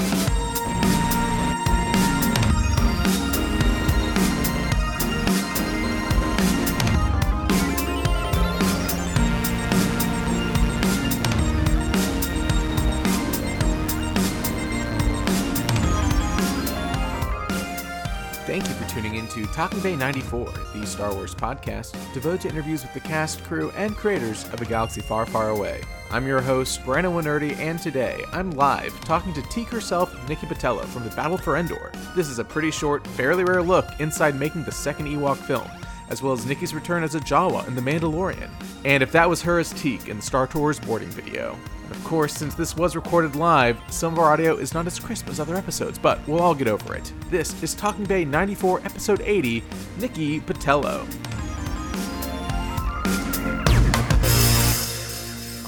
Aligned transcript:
Thank 0.00 0.29
Talking 19.60 19.80
Bay 19.80 19.94
94, 19.94 20.54
the 20.74 20.86
Star 20.86 21.12
Wars 21.12 21.34
podcast 21.34 21.92
devoted 22.14 22.40
to 22.40 22.48
interviews 22.48 22.82
with 22.82 22.94
the 22.94 23.00
cast, 23.00 23.44
crew, 23.44 23.70
and 23.76 23.94
creators 23.94 24.44
of 24.54 24.62
a 24.62 24.64
galaxy 24.64 25.02
far, 25.02 25.26
far 25.26 25.50
away. 25.50 25.82
I'm 26.10 26.26
your 26.26 26.40
host, 26.40 26.82
Brandon 26.82 27.12
Wainerdi, 27.12 27.54
and 27.58 27.78
today 27.78 28.24
I'm 28.32 28.52
live 28.52 28.98
talking 29.02 29.34
to 29.34 29.42
Teek 29.50 29.68
herself, 29.68 30.16
Nikki 30.30 30.46
Botelho, 30.46 30.86
from 30.86 31.04
the 31.04 31.14
Battle 31.14 31.36
for 31.36 31.58
Endor. 31.58 31.92
This 32.16 32.28
is 32.28 32.38
a 32.38 32.44
pretty 32.44 32.70
short, 32.70 33.06
fairly 33.08 33.44
rare 33.44 33.62
look 33.62 33.84
inside 33.98 34.34
making 34.34 34.64
the 34.64 34.72
second 34.72 35.08
Ewok 35.08 35.36
film, 35.36 35.68
as 36.08 36.22
well 36.22 36.32
as 36.32 36.46
Nikki's 36.46 36.72
return 36.72 37.04
as 37.04 37.14
a 37.14 37.20
Jawa 37.20 37.68
in 37.68 37.74
The 37.74 37.82
Mandalorian. 37.82 38.48
And 38.86 39.02
if 39.02 39.12
that 39.12 39.28
was 39.28 39.42
her 39.42 39.58
as 39.58 39.74
Teek 39.74 40.08
in 40.08 40.16
the 40.16 40.22
Star 40.22 40.46
Tours 40.46 40.80
boarding 40.80 41.10
video. 41.10 41.58
Of 41.90 42.04
course, 42.04 42.34
since 42.34 42.54
this 42.54 42.76
was 42.76 42.94
recorded 42.94 43.34
live, 43.36 43.78
some 43.90 44.12
of 44.12 44.18
our 44.20 44.32
audio 44.32 44.56
is 44.56 44.72
not 44.72 44.86
as 44.86 44.98
crisp 44.98 45.28
as 45.28 45.40
other 45.40 45.56
episodes, 45.56 45.98
but 45.98 46.26
we'll 46.28 46.40
all 46.40 46.54
get 46.54 46.68
over 46.68 46.94
it. 46.94 47.12
This 47.30 47.60
is 47.62 47.74
Talking 47.74 48.04
Bay 48.04 48.24
94, 48.24 48.80
Episode 48.84 49.20
80, 49.22 49.62
Nikki 49.98 50.40
Botelho. 50.40 51.04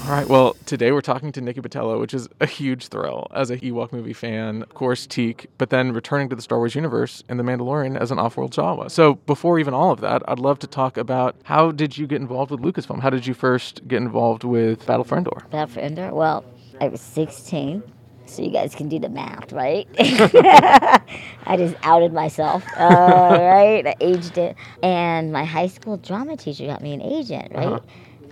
All 0.03 0.09
right, 0.09 0.27
well, 0.27 0.57
today 0.65 0.91
we're 0.91 0.99
talking 0.99 1.31
to 1.31 1.39
Nikki 1.39 1.61
Botelho, 1.61 1.97
which 1.97 2.13
is 2.13 2.27
a 2.41 2.45
huge 2.45 2.89
thrill 2.89 3.25
as 3.33 3.49
a 3.49 3.57
Ewok 3.59 3.93
movie 3.93 4.11
fan, 4.11 4.61
of 4.63 4.73
course, 4.73 5.07
Teek, 5.07 5.47
but 5.57 5.69
then 5.69 5.93
returning 5.93 6.27
to 6.27 6.35
the 6.35 6.41
Star 6.41 6.57
Wars 6.57 6.75
universe 6.75 7.23
and 7.29 7.39
The 7.39 7.43
Mandalorian 7.43 7.97
as 7.97 8.11
an 8.11 8.19
off-world 8.19 8.51
Jawa. 8.51 8.91
So 8.91 9.15
before 9.15 9.59
even 9.59 9.73
all 9.73 9.91
of 9.91 10.01
that, 10.01 10.21
I'd 10.27 10.39
love 10.39 10.59
to 10.59 10.67
talk 10.67 10.97
about 10.97 11.37
how 11.43 11.71
did 11.71 11.97
you 11.97 12.05
get 12.05 12.19
involved 12.19 12.51
with 12.51 12.59
Lucasfilm? 12.59 12.99
How 12.99 13.09
did 13.11 13.25
you 13.25 13.33
first 13.33 13.87
get 13.87 13.97
involved 14.01 14.43
with 14.43 14.85
Battle 14.85 15.05
for 15.05 15.17
Endor? 15.17 15.45
Battle 15.49 15.67
for 15.73 15.79
Endor? 15.79 16.13
Well, 16.13 16.43
I 16.81 16.89
was 16.89 16.99
16, 16.99 17.81
so 18.25 18.41
you 18.41 18.51
guys 18.51 18.75
can 18.75 18.89
do 18.89 18.99
the 18.99 19.07
math, 19.09 19.53
right? 19.53 19.87
I 19.97 21.55
just 21.55 21.75
outed 21.83 22.11
myself, 22.11 22.65
uh, 22.75 22.89
right? 23.39 23.87
I 23.87 23.95
aged 24.01 24.37
it. 24.37 24.57
And 24.83 25.31
my 25.31 25.45
high 25.45 25.67
school 25.67 25.95
drama 25.95 26.35
teacher 26.35 26.65
got 26.65 26.81
me 26.81 26.93
an 26.93 27.01
agent, 27.01 27.53
right? 27.55 27.67
Uh-huh. 27.67 27.79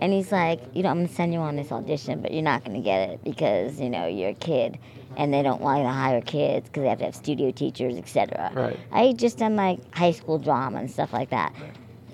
And 0.01 0.11
he's 0.11 0.31
like, 0.31 0.59
you 0.73 0.81
know, 0.81 0.89
I'm 0.89 0.97
gonna 0.97 1.13
send 1.13 1.31
you 1.31 1.39
on 1.39 1.55
this 1.55 1.71
audition, 1.71 2.21
but 2.21 2.33
you're 2.33 2.41
not 2.41 2.65
gonna 2.65 2.81
get 2.81 3.09
it 3.09 3.23
because 3.23 3.79
you 3.79 3.89
know 3.89 4.07
you're 4.07 4.31
a 4.31 4.33
kid, 4.33 4.79
and 5.15 5.33
they 5.33 5.43
don't 5.43 5.61
want 5.61 5.79
you 5.79 5.85
to 5.85 5.93
hire 5.93 6.21
kids 6.21 6.67
because 6.67 6.83
they 6.83 6.89
have 6.89 6.99
to 6.99 7.05
have 7.05 7.15
studio 7.15 7.51
teachers, 7.51 7.95
etc. 7.95 8.51
Right. 8.53 8.79
I 8.91 9.05
had 9.07 9.19
just 9.19 9.37
done 9.37 9.55
like 9.55 9.79
high 9.95 10.11
school 10.11 10.39
drama 10.39 10.79
and 10.79 10.89
stuff 10.89 11.13
like 11.13 11.29
that. 11.29 11.53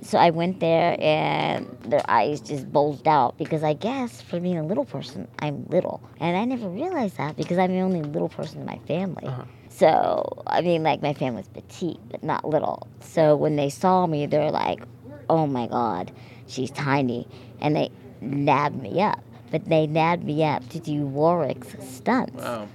So 0.02 0.18
I 0.18 0.30
went 0.30 0.60
there 0.60 0.96
and 1.00 1.66
their 1.86 2.04
eyes 2.08 2.40
just 2.40 2.72
bulged 2.72 3.08
out 3.08 3.38
because 3.38 3.64
I 3.64 3.74
guess 3.74 4.22
for 4.22 4.40
being 4.40 4.58
a 4.58 4.64
little 4.64 4.86
person, 4.86 5.28
I'm 5.40 5.66
little. 5.68 6.02
And 6.20 6.38
I 6.38 6.46
never 6.46 6.70
realized 6.70 7.18
that 7.18 7.36
because 7.36 7.58
I'm 7.58 7.72
the 7.72 7.82
only 7.82 8.02
little 8.04 8.30
person 8.30 8.60
in 8.60 8.66
my 8.66 8.78
family. 8.88 9.26
Uh-huh. 9.26 9.44
So, 9.70 10.44
I 10.48 10.62
mean, 10.62 10.84
like 10.84 11.02
my 11.02 11.14
family's 11.14 11.48
petite, 11.48 12.00
but 12.10 12.24
not 12.24 12.46
little. 12.46 12.88
So 13.00 13.36
when 13.36 13.56
they 13.56 13.70
saw 13.70 14.08
me, 14.08 14.28
they're 14.28 14.52
like, 14.52 14.82
oh 15.30 15.46
my 15.46 15.68
God, 15.68 16.12
she's 16.48 16.72
tiny. 16.72 17.28
And 17.62 17.76
they 17.76 17.90
nabbed 18.22 18.82
me 18.82 19.02
up. 19.02 19.20
But 19.52 19.66
they 19.66 19.88
nabbed 19.88 20.24
me 20.26 20.44
up 20.44 20.68
to 20.70 20.80
do 20.80 21.06
Warwick's 21.06 21.76
stunts 21.88 22.44
Wow. 22.44 22.68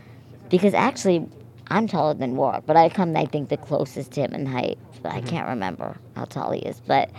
because 0.48 0.72
actually 0.74 1.26
I'm 1.68 1.86
taller 1.86 2.14
than 2.14 2.34
Warwick, 2.36 2.64
but 2.66 2.76
I 2.76 2.88
come 2.88 3.14
I 3.16 3.26
think 3.26 3.48
the 3.50 3.56
closest 3.58 4.12
to 4.12 4.22
him 4.22 4.32
in 4.34 4.46
height. 4.46 4.78
But 5.02 5.12
I 5.12 5.20
can't 5.20 5.48
remember 5.48 5.96
how 6.16 6.24
tall 6.24 6.52
he 6.52 6.60
is. 6.60 6.80
But 6.80 7.10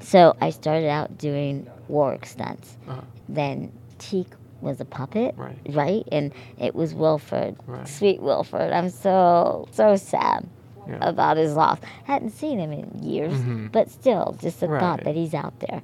so 0.00 0.36
I 0.40 0.50
started 0.50 0.88
out 0.88 1.16
doing 1.18 1.68
Warwick 1.88 2.26
stunts. 2.26 2.76
Uh-huh. 2.88 3.00
Then 3.28 3.70
Teek 3.98 4.26
was 4.60 4.80
a 4.80 4.84
puppet, 4.84 5.34
Right. 5.36 5.56
right? 5.70 6.02
And 6.10 6.32
it 6.58 6.74
was 6.74 6.92
Wilford, 6.94 7.54
Right. 7.68 7.86
sweet 7.86 8.20
Wilford. 8.20 8.72
I'm 8.72 8.88
so 8.88 9.68
so 9.70 9.94
sad 9.94 10.44
Yeah. 10.88 10.98
about 11.02 11.36
his 11.36 11.54
loss. 11.54 11.78
Hadn't 12.04 12.30
seen 12.30 12.58
him 12.58 12.72
in 12.72 12.90
years, 13.00 13.34
Mhm. 13.34 13.70
but 13.70 13.90
still, 13.90 14.34
just 14.40 14.58
the 14.60 14.68
Right. 14.68 14.80
thought 14.80 15.04
that 15.04 15.14
he's 15.14 15.34
out 15.34 15.58
there. 15.60 15.82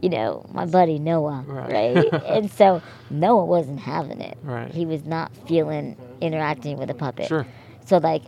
You 0.00 0.10
know, 0.10 0.44
my 0.52 0.66
buddy 0.66 0.98
Noah, 0.98 1.44
Right. 1.46 1.72
right? 2.12 2.22
and 2.26 2.50
so 2.50 2.82
Noah 3.10 3.44
wasn't 3.46 3.80
having 3.80 4.20
it. 4.20 4.36
Right. 4.42 4.72
He 4.72 4.84
was 4.86 5.04
not 5.04 5.32
feeling 5.48 5.96
interacting 6.20 6.76
with 6.78 6.90
a 6.90 6.94
puppet. 6.94 7.26
Sure. 7.28 7.46
So 7.86 7.98
like, 7.98 8.22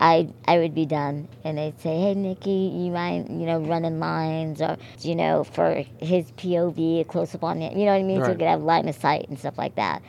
I 0.00 0.28
I 0.46 0.58
would 0.58 0.74
be 0.74 0.84
done, 0.86 1.28
and 1.44 1.58
they'd 1.58 1.78
say, 1.80 1.98
"Hey 2.00 2.14
Nikki, 2.14 2.50
you 2.74 2.90
mind 2.90 3.28
you 3.40 3.46
know 3.46 3.60
running 3.60 4.00
lines 4.00 4.60
or 4.60 4.76
you 5.00 5.14
know 5.14 5.44
for 5.44 5.84
his 5.98 6.30
POV 6.32 7.00
a 7.00 7.04
close 7.04 7.34
up 7.34 7.44
on 7.44 7.62
it, 7.62 7.72
you 7.76 7.84
know 7.84 7.92
what 7.92 8.00
I 8.00 8.02
mean, 8.02 8.16
so 8.18 8.22
Right. 8.22 8.30
we 8.32 8.38
could 8.38 8.48
have 8.48 8.62
line 8.62 8.88
of 8.88 8.96
sight 8.96 9.28
and 9.28 9.38
stuff 9.38 9.58
like 9.58 9.74
that." 9.76 10.02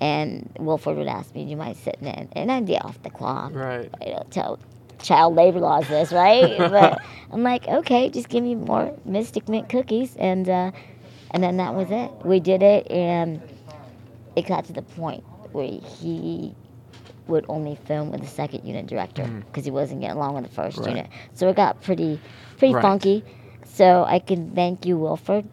And 0.00 0.50
Wilford 0.58 0.96
would 0.96 1.06
ask 1.08 1.34
me, 1.34 1.44
"Do 1.44 1.50
you 1.50 1.56
mind 1.56 1.76
sitting 1.76 2.06
in?" 2.08 2.28
And 2.32 2.50
I'd 2.52 2.66
be 2.66 2.78
off 2.78 3.02
the 3.02 3.10
clock. 3.10 3.52
Right. 3.54 3.88
You 4.04 4.12
know, 4.14 4.22
tell 4.30 4.58
child 5.02 5.34
labor 5.36 5.60
laws 5.60 5.88
this, 5.88 6.12
right? 6.12 6.56
but 6.68 7.00
I'm 7.32 7.42
like, 7.42 7.68
okay, 7.68 8.10
just 8.10 8.28
give 8.28 8.42
me 8.44 8.54
more 8.54 8.92
Mystic 9.04 9.48
Mint 9.48 9.68
cookies, 9.68 10.16
and 10.16 10.48
uh, 10.48 10.72
and 11.30 11.42
then 11.42 11.56
that 11.58 11.74
was 11.74 11.90
it. 11.90 12.10
We 12.24 12.40
did 12.40 12.62
it, 12.62 12.90
and 12.90 13.40
it 14.36 14.46
got 14.46 14.64
to 14.66 14.72
the 14.72 14.82
point 14.82 15.24
where 15.52 15.66
he 16.00 16.54
would 17.28 17.44
only 17.48 17.76
film 17.76 18.10
with 18.10 18.20
the 18.20 18.26
second 18.26 18.64
unit 18.66 18.86
director 18.86 19.30
because 19.46 19.64
he 19.64 19.70
wasn't 19.70 20.00
getting 20.00 20.16
along 20.16 20.34
with 20.34 20.44
the 20.44 20.50
first 20.50 20.78
Mm. 20.78 20.86
Right. 20.86 20.96
unit. 20.96 21.08
So 21.34 21.48
it 21.48 21.56
got 21.56 21.80
pretty 21.82 22.20
pretty 22.58 22.74
Right. 22.74 22.82
funky. 22.82 23.24
So 23.64 24.04
I 24.06 24.18
can 24.18 24.50
thank 24.52 24.86
you, 24.86 24.98
Wilford, 24.98 25.46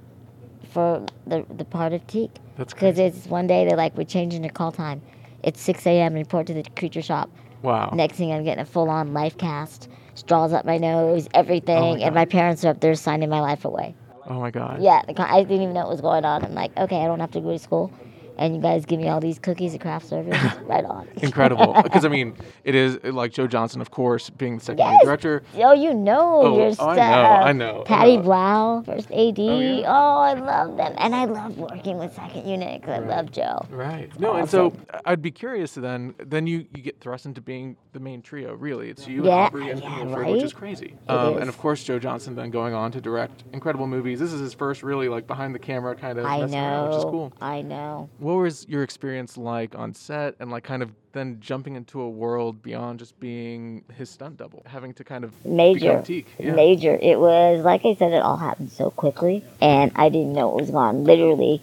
for 0.70 1.06
the 1.28 1.46
the 1.50 1.66
part 1.66 1.94
of 1.94 2.06
Teek. 2.08 2.32
That's 2.58 2.74
Because 2.74 3.00
it's 3.00 3.28
one 3.28 3.48
day 3.48 3.66
they're 3.66 3.78
like, 3.78 3.98
we're 3.98 4.04
changing 4.06 4.44
your 4.44 4.54
call 4.54 4.72
time. 4.72 5.02
It's 5.44 5.62
6 5.62 6.00
a.m. 6.02 6.14
Report 6.14 6.48
to 6.48 6.54
the 6.54 6.64
creature 6.76 7.02
shop. 7.02 7.30
Wow. 7.68 7.92
Next 7.94 8.16
thing 8.16 8.32
I'm 8.32 8.46
getting 8.46 8.62
a 8.62 8.66
full 8.66 8.90
on 8.90 9.14
life 9.14 9.38
cast, 9.38 9.90
straws 10.16 10.54
up 10.54 10.64
my 10.64 10.78
nose, 10.78 11.28
everything, 11.34 11.78
Oh 11.78 11.98
my 11.98 12.00
and 12.00 12.16
my 12.16 12.24
parents 12.24 12.64
are 12.64 12.70
up 12.70 12.80
there 12.80 12.96
signing 12.96 13.30
my 13.30 13.42
life 13.42 13.66
away. 13.66 13.94
Oh 14.26 14.40
my 14.40 14.52
God. 14.52 14.82
Yeah, 14.82 15.02
I 15.06 15.44
didn't 15.44 15.62
even 15.64 15.74
know 15.74 15.82
what 15.82 15.90
was 15.90 16.00
going 16.00 16.24
on. 16.24 16.46
I'm 16.46 16.56
like, 16.56 16.72
okay, 16.78 17.04
I 17.04 17.08
don't 17.08 17.20
have 17.20 17.32
to 17.32 17.42
go 17.42 17.52
to 17.52 17.60
school, 17.60 17.92
and 18.38 18.56
you 18.56 18.62
guys 18.62 18.86
give 18.86 19.00
me 19.00 19.08
all 19.10 19.20
these 19.20 19.40
cookies 19.40 19.74
and 19.74 19.82
craft 19.82 20.08
service. 20.08 20.38
right 20.64 20.86
on. 20.86 21.08
Incredible. 21.22 21.74
Because 21.88 22.06
I 22.06 22.10
mean, 22.10 22.36
it 22.64 22.76
is 22.76 22.98
like 23.04 23.32
Joe 23.32 23.48
Johnston, 23.48 23.82
of 23.82 23.92
course, 23.92 24.30
being 24.30 24.58
the 24.58 24.64
second 24.64 24.80
Yes. 24.80 25.04
director. 25.04 25.44
Oh, 25.56 25.74
you 25.74 25.94
know 25.94 26.42
Oh, 26.44 26.58
your 26.58 26.68
I 26.68 26.72
stuff. 26.72 26.96
know, 26.98 27.02
I 27.48 27.52
know. 27.54 27.84
Patty 27.86 28.18
Uh, 28.18 28.22
Blau, 28.22 28.82
first 28.82 29.10
AD. 29.12 29.40
Oh, 29.40 29.60
yeah? 29.60 29.90
I 29.90 30.34
love 30.34 30.76
them, 30.78 30.94
and 30.98 31.16
I 31.16 31.26
love 31.26 31.58
working 31.58 31.98
with 31.98 32.14
second 32.14 32.46
unit 32.48 32.82
because 32.82 33.04
I 33.04 33.06
love 33.06 33.32
Joe. 33.32 33.66
Right. 33.70 34.10
No, 34.20 34.34
and 34.34 34.50
so 34.50 34.74
I'd 35.06 35.22
be 35.22 35.32
curious 35.32 35.74
then. 35.76 36.14
Then 36.20 36.46
you 36.48 36.66
you 36.76 36.82
get 36.84 37.00
thrust 37.00 37.26
into 37.26 37.42
being 37.42 37.78
the 37.94 38.00
main 38.00 38.22
trio. 38.22 38.54
Really, 38.56 38.90
it's 38.90 39.08
you, 39.08 39.24
Yeah, 39.26 39.38
and 39.38 39.48
Aubrey, 39.48 39.70
and 39.70 39.82
yeah, 39.82 40.04
Wilford, 40.04 40.28
which 40.28 40.44
is 40.44 40.54
right? 40.54 40.60
crazy. 40.60 40.96
Um, 41.08 41.36
is. 41.36 41.40
and 41.42 41.50
of 41.50 41.58
course, 41.58 41.84
Joe 41.84 42.00
Johnston 42.00 42.36
then 42.36 42.50
going 42.50 42.74
on 42.74 42.92
to 42.92 43.02
direct 43.02 43.44
incredible 43.54 43.88
movies. 43.88 44.20
This 44.20 44.34
is 44.34 44.40
his 44.42 44.54
first 44.54 44.84
really 44.84 45.10
like 45.10 45.26
behind 45.28 45.56
the 45.56 45.60
camera 45.60 45.96
kind 45.96 46.18
of. 46.20 46.26
I 46.26 46.42
messing 46.42 46.60
around, 46.60 46.90
which 46.90 46.98
is 46.98 47.04
cool. 47.06 47.34
I 47.42 47.62
know. 47.62 48.10
What 48.28 48.40
was 48.40 48.68
your 48.68 48.84
experience 48.84 49.38
like 49.38 49.74
on 49.74 49.94
set, 49.94 50.36
and 50.42 50.52
like 50.52 50.66
kind 50.66 50.84
of 50.84 50.92
then 51.14 51.38
jumping 51.40 51.78
into 51.78 52.02
a 52.02 52.10
world 52.10 52.62
beyond 52.62 53.00
just 53.00 53.18
being 53.22 53.86
his 53.96 54.10
stunt 54.10 54.36
double, 54.36 54.64
having 54.66 54.94
to 54.96 55.06
kind 55.06 55.24
of 55.24 55.32
Major. 55.46 56.04
Yeah. 56.38 56.52
Major. 56.52 57.00
It 57.02 57.22
was 57.22 57.64
like 57.64 57.86
I 57.86 57.96
said, 57.96 58.12
it 58.12 58.22
all 58.22 58.36
happened 58.36 58.74
so 58.74 58.90
quickly, 58.92 59.46
and 59.62 59.94
I 59.96 60.10
didn't 60.10 60.34
know 60.34 60.50
it 60.58 60.60
was 60.62 60.72
gone. 60.72 61.06
Literally, 61.06 61.62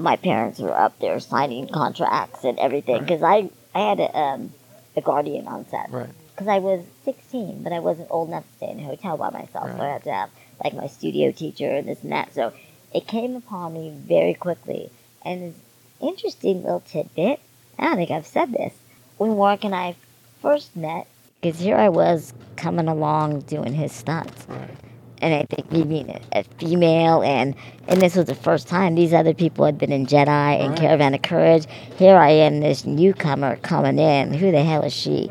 my 0.00 0.16
parents 0.16 0.58
were 0.60 0.72
up 0.72 0.98
there 0.98 1.20
signing 1.20 1.68
contracts 1.68 2.42
and 2.42 2.58
everything 2.58 3.00
because 3.00 3.22
I 3.22 3.50
I 3.74 3.80
had 3.90 4.00
a 4.00 4.18
um, 4.18 4.54
a 4.96 5.02
guardian 5.02 5.46
on 5.46 5.68
set 5.68 5.90
Right. 5.90 6.08
because 6.30 6.48
I 6.48 6.58
was 6.58 6.86
16, 7.04 7.62
but 7.62 7.74
I 7.74 7.80
wasn't 7.80 8.08
old 8.10 8.28
enough 8.28 8.44
to 8.50 8.56
stay 8.56 8.70
in 8.70 8.80
a 8.80 8.84
hotel 8.84 9.18
by 9.18 9.28
myself, 9.28 9.76
so 9.76 9.82
I 9.82 9.88
had 9.88 10.04
to 10.04 10.12
have 10.14 10.30
like 10.64 10.72
my 10.72 10.86
studio 10.86 11.32
teacher 11.32 11.68
and 11.68 11.86
this 11.86 12.02
and 12.02 12.12
that. 12.12 12.32
So 12.32 12.54
it 12.94 13.06
came 13.06 13.36
upon 13.36 13.74
me 13.74 13.90
very 13.90 14.32
quickly, 14.32 14.90
and 15.22 15.52
interesting 16.00 16.62
little 16.62 16.80
tidbit. 16.80 17.40
I 17.78 17.84
don't 17.84 17.96
think 17.96 18.10
I've 18.10 18.26
said 18.26 18.52
this. 18.52 18.72
When 19.18 19.36
Warwick 19.36 19.64
and 19.64 19.74
I 19.74 19.96
first 20.40 20.76
met, 20.76 21.06
because 21.40 21.60
here 21.60 21.76
I 21.76 21.88
was 21.88 22.32
coming 22.56 22.88
along 22.88 23.40
doing 23.42 23.72
his 23.72 23.92
stunts, 23.92 24.46
and 25.20 25.34
I 25.34 25.44
think 25.44 25.70
me 25.72 25.82
being 25.82 26.10
a, 26.10 26.20
a 26.32 26.42
female, 26.58 27.22
and 27.22 27.54
and 27.88 28.00
this 28.00 28.16
was 28.16 28.26
the 28.26 28.34
first 28.34 28.68
time 28.68 28.94
these 28.94 29.12
other 29.12 29.34
people 29.34 29.64
had 29.64 29.78
been 29.78 29.92
in 29.92 30.06
Jedi 30.06 30.28
and 30.28 30.70
Right. 30.70 30.78
Caravan 30.78 31.14
of 31.14 31.22
Courage. 31.22 31.66
Here 31.96 32.16
I 32.16 32.30
am, 32.30 32.60
this 32.60 32.84
newcomer 32.84 33.56
coming 33.56 33.98
in. 33.98 34.34
Who 34.34 34.50
the 34.50 34.62
hell 34.62 34.82
is 34.84 34.92
she? 34.92 35.30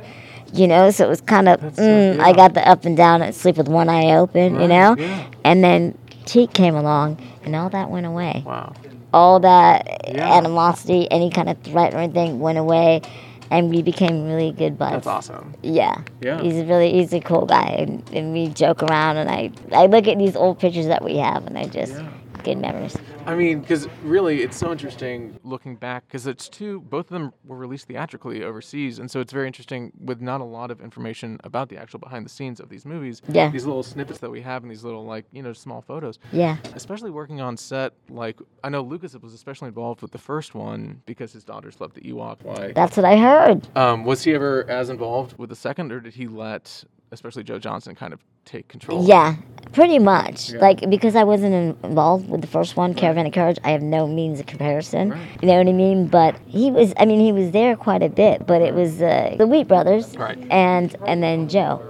You 0.54 0.68
know, 0.68 0.92
so 0.92 1.06
it 1.06 1.10
was 1.10 1.22
kind 1.22 1.50
of 1.50 1.60
mm, 1.62 2.20
I 2.20 2.34
got 2.34 2.54
the 2.54 2.68
up 2.68 2.86
and 2.86 2.96
down 2.96 3.22
and 3.22 3.36
sleep 3.36 3.58
with 3.58 3.68
one 3.68 3.90
eye 3.90 4.16
open. 4.16 4.60
You 4.62 4.68
know, 4.68 4.96
yeah. 4.98 5.28
and 5.44 5.64
then 5.64 5.98
Teek 6.26 6.54
came 6.54 6.76
along, 6.76 7.18
and 7.44 7.56
all 7.56 7.70
that 7.70 7.90
went 7.90 8.06
away 8.06 8.44
Wow. 8.46 8.74
All 9.18 9.40
that 9.42 9.78
Yeah. 10.14 10.38
animosity, 10.38 11.02
any 11.12 11.30
kind 11.30 11.50
of 11.50 11.58
threat 11.64 11.94
or 11.94 11.98
anything 11.98 12.40
went 12.40 12.58
away. 12.58 13.02
and 13.50 13.70
we 13.70 13.82
became 13.82 14.26
really 14.28 14.52
good 14.52 14.78
buds. 14.78 15.06
That's 15.06 15.08
awesome. 15.08 15.54
Yeah. 15.64 15.96
Yeah. 16.20 16.42
He's 16.42 16.58
a 16.58 16.66
really 16.66 16.92
he's 16.92 17.14
a 17.14 17.22
cool 17.22 17.46
guy, 17.46 17.68
and, 17.80 18.04
and 18.12 18.34
we 18.34 18.50
joke 18.50 18.84
around, 18.84 19.16
and 19.22 19.30
I 19.30 19.52
I 19.72 19.86
look 19.86 20.06
at 20.10 20.18
these 20.18 20.36
old 20.36 20.60
pictures 20.60 20.88
that 20.88 21.02
we 21.02 21.16
have, 21.28 21.48
and 21.48 21.58
I 21.58 21.64
just 21.64 21.94
Yeah. 21.94 22.10
Good 22.48 22.62
memories. 22.62 22.98
I 23.26 23.36
mean, 23.36 23.62
because 23.62 23.88
really, 24.04 24.42
it's 24.42 24.58
so 24.58 24.72
interesting 24.72 25.40
looking 25.44 25.76
back 25.76 26.08
because 26.08 26.28
it's 26.28 26.48
two. 26.50 26.82
Both 26.82 27.08
of 27.08 27.10
them 27.10 27.34
were 27.46 27.58
released 27.58 27.88
theatrically 27.88 28.44
overseas, 28.44 29.00
and 29.00 29.10
so 29.10 29.20
it's 29.20 29.34
very 29.34 29.48
interesting 29.48 29.92
with 30.00 30.22
not 30.22 30.42
a 30.42 30.46
lot 30.46 30.72
of 30.72 30.82
information 30.82 31.40
about 31.44 31.70
the 31.70 31.78
actual 31.78 32.00
behind 32.00 32.26
the 32.26 32.30
scenes 32.30 32.60
of 32.60 32.70
these 32.70 32.86
movies. 32.86 33.22
Yeah. 33.28 33.50
These 33.50 33.66
little 33.66 33.84
snippets 33.84 34.20
that 34.20 34.30
we 34.30 34.42
have 34.42 34.64
and 34.64 34.72
these 34.72 34.84
little 34.84 35.06
like 35.06 35.26
you 35.32 35.42
know 35.44 35.54
small 35.54 35.82
photos. 35.82 36.20
Yeah. 36.32 36.58
Especially 36.74 37.12
working 37.12 37.42
on 37.42 37.58
set, 37.58 37.94
like 38.10 38.40
I 38.64 38.70
know 38.70 38.82
Lucas 38.82 39.16
was 39.16 39.34
especially 39.34 39.68
involved 39.68 40.02
with 40.02 40.12
the 40.12 40.18
first 40.18 40.56
one 40.56 41.02
because 41.06 41.34
his 41.34 41.44
daughters 41.44 41.80
loved 41.80 41.96
the 41.96 42.02
Ewok. 42.02 42.44
Why? 42.44 42.72
That's 42.74 42.98
what 42.98 43.06
I 43.06 43.18
heard. 43.18 43.68
Um, 43.78 44.06
was 44.06 44.24
he 44.24 44.34
ever 44.34 44.70
as 44.70 44.90
involved 44.90 45.38
with 45.38 45.50
the 45.50 45.56
second, 45.56 45.92
or 45.92 46.00
did 46.00 46.14
he 46.14 46.28
let, 46.28 46.84
especially 47.12 47.44
Joe 47.44 47.60
Johnston, 47.60 47.96
kind 47.96 48.14
of 48.14 48.20
take 48.46 48.68
control? 48.68 49.06
Yeah, 49.06 49.36
pretty 49.74 50.00
much. 50.00 50.52
Yeah. 50.52 50.60
Like 50.60 50.90
because 50.90 51.16
I 51.16 51.24
wasn't 51.24 51.78
involved 51.84 52.30
with 52.30 52.42
the 52.42 52.48
first 52.48 52.78
one, 52.78 52.94
Caravan 52.94 53.26
of 53.26 53.34
Courage. 53.34 53.58
I 53.64 53.72
have 53.72 53.82
no 53.82 54.08
means 54.08 54.40
of 54.40 54.46
comparison. 54.46 55.12
Right. 55.12 55.28
You 55.42 55.48
know 55.48 55.58
what 55.58 55.68
I 55.68 55.72
mean? 55.74 56.08
But 56.08 56.38
he 56.48 56.72
was. 56.72 56.94
I 56.98 57.06
mean, 57.06 57.20
he 57.20 57.32
was 57.32 57.52
there 57.52 57.76
quite 57.76 58.04
a 58.04 58.10
bit. 58.10 58.46
But 58.48 58.62
it 58.62 58.74
was 58.74 59.02
uh, 59.02 59.36
the 59.38 59.48
Wheat 59.48 59.68
brothers, 59.68 60.16
Right. 60.18 60.38
and 60.50 60.96
and 61.06 61.22
then 61.24 61.48
Joe, 61.50 61.82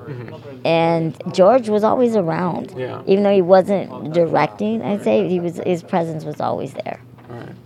and 0.66 1.16
George 1.34 1.69
was 1.69 1.84
always 1.84 2.16
around. 2.16 2.74
Yeah. 2.78 3.02
Even 3.06 3.24
though 3.24 3.34
he 3.34 3.42
wasn't 3.42 4.14
directing, 4.14 4.81
I'd 4.81 5.04
say 5.04 5.28
he 5.28 5.40
was. 5.40 5.58
His 5.66 5.84
presence 5.84 6.24
was 6.25 6.40
always 6.42 6.74
there. 6.74 7.00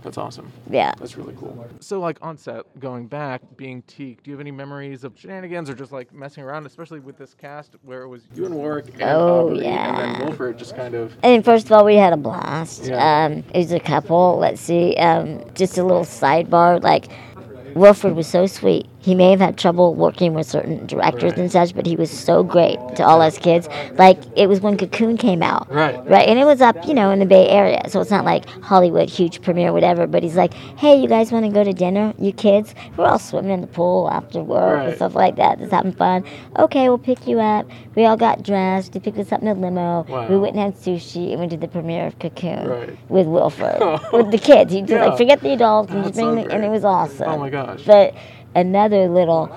All 0.02 0.06
right, 0.06 0.16
that's 0.16 0.18
awesome. 0.18 0.52
Yeah. 0.70 0.94
That's 0.98 1.16
really 1.18 1.36
cool. 1.38 1.68
So, 1.80 2.00
like 2.00 2.18
on 2.22 2.38
set, 2.38 2.64
going 2.80 3.08
back, 3.08 3.42
being 3.58 3.82
Teek, 3.84 4.24
do 4.24 4.32
you 4.32 4.36
have 4.36 4.42
any 4.42 4.52
memories 4.52 5.04
of 5.04 5.14
shenanigans 5.18 5.70
or 5.70 5.76
just 5.76 5.92
like 5.92 6.12
messing 6.14 6.44
around, 6.44 6.66
especially 6.66 7.00
with 7.00 7.18
this 7.18 7.34
cast 7.34 7.76
where 7.84 8.02
it 8.04 8.08
was 8.08 8.24
you 8.34 8.46
and 8.46 8.56
Warwick 8.56 8.94
and 8.94 9.04
Oh, 9.04 9.48
Aubrey, 9.50 9.58
and 9.58 9.66
yeah. 9.66 10.14
then 10.14 10.26
Wilford 10.26 10.58
just 10.58 10.76
kind 10.76 10.96
of 10.96 11.14
I 11.24 11.28
mean, 11.28 11.44
first 11.44 11.66
of 11.68 11.72
all, 11.74 11.86
we 11.86 11.96
had 11.96 12.14
a 12.14 12.18
blast. 12.18 12.86
Yeah. 12.86 13.26
Um, 13.26 13.44
it 13.54 13.58
was 13.58 13.72
a 13.72 13.80
couple. 13.80 14.38
Let's 14.40 14.62
see. 14.62 14.96
Um, 14.96 15.44
just 15.54 15.78
a 15.78 15.84
little 15.84 16.04
sidebar. 16.06 16.82
Like, 16.82 17.08
Wilford 17.76 18.16
was 18.16 18.28
so 18.28 18.46
sweet. 18.48 18.88
He 19.02 19.16
may 19.16 19.32
have 19.32 19.40
had 19.40 19.58
trouble 19.58 19.96
working 19.96 20.34
with 20.36 20.46
certain 20.48 20.86
directors 20.86 21.32
Right. 21.32 21.38
and 21.40 21.52
such, 21.52 21.74
but 21.76 21.86
he 21.88 21.96
was 21.96 22.12
so 22.12 22.44
great 22.44 22.78
to 22.96 23.04
all 23.04 23.20
us 23.22 23.38
kids. 23.40 23.68
Like, 23.98 24.20
it 24.36 24.48
was 24.48 24.62
when 24.62 24.78
Cocoon 24.78 25.18
came 25.18 25.42
out. 25.42 25.72
Right. 25.74 25.96
Right. 26.08 26.28
And 26.30 26.38
it 26.38 26.46
was 26.46 26.62
up, 26.62 26.88
you 26.88 26.94
know, 26.94 27.10
in 27.10 27.18
the 27.20 27.26
Bay 27.26 27.50
Area. 27.50 27.82
So 27.90 28.00
it's 28.00 28.12
not 28.12 28.26
like 28.26 28.46
Hollywood, 28.62 29.10
huge 29.10 29.42
premiere, 29.42 29.74
whatever. 29.74 30.06
But 30.06 30.22
he's 30.22 30.36
like, 30.36 30.54
hey, 30.54 31.02
you 31.02 31.08
guys 31.08 31.32
want 31.32 31.46
to 31.46 31.52
go 31.52 31.64
to 31.64 31.74
dinner? 31.74 32.14
You 32.20 32.32
kids? 32.32 32.76
We're 32.96 33.08
all 33.08 33.18
swimming 33.20 33.52
in 33.52 33.62
the 33.62 33.68
pool 33.68 34.08
after 34.12 34.42
work 34.44 34.78
Right. 34.78 34.88
and 34.90 34.96
stuff 34.96 35.16
like 35.16 35.36
that. 35.38 35.58
Just 35.58 35.72
having 35.72 35.94
fun. 35.94 36.24
Okay, 36.60 36.88
we'll 36.88 36.98
pick 37.00 37.26
you 37.26 37.40
up. 37.40 37.66
We 37.96 38.06
all 38.06 38.18
got 38.18 38.44
dressed. 38.44 38.94
He 38.94 39.00
picked 39.00 39.18
us 39.18 39.32
up 39.32 39.42
in 39.42 39.48
a 39.48 39.54
limo. 39.56 40.06
Wow. 40.08 40.28
We 40.28 40.38
went 40.38 40.56
and 40.56 40.64
had 40.64 40.76
sushi 40.76 41.32
and 41.32 41.40
went 41.40 41.52
to 41.52 41.58
the 41.58 41.68
premiere 41.68 42.06
of 42.06 42.20
Cocoon 42.20 42.68
Right. 42.68 42.98
with 43.10 43.26
Wilford, 43.26 43.80
with 44.14 44.30
the 44.32 44.38
kids. 44.38 44.72
He 44.72 44.82
just 44.82 44.92
Yeah. 44.94 45.06
like 45.08 45.18
forget 45.18 45.42
the 45.42 45.54
adults 45.54 45.92
and 45.92 46.04
just 46.04 46.14
bring 46.16 46.36
so 46.36 46.36
the, 46.36 46.54
and 46.54 46.64
it 46.64 46.70
was 46.70 46.86
oh 46.86 46.90
awesome. 46.90 47.30
Oh 47.30 47.38
my 47.40 47.50
gosh. 47.50 47.82
But 47.86 48.14
another 48.56 49.08
little 49.08 49.50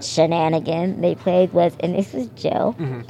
shenanigan 0.00 1.00
they 1.00 1.14
played 1.14 1.52
was, 1.52 1.74
and 1.80 1.94
this 1.94 2.12
was 2.12 2.26
Joe. 2.28 2.74
Mm-hmm. 2.78 3.02